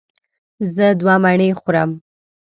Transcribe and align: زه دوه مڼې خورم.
زه 0.73 0.85
دوه 0.99 1.15
مڼې 1.23 1.49
خورم. 1.59 1.91